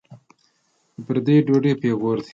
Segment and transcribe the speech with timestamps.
[0.95, 2.29] د پردیو ډوډۍ پېغور لري.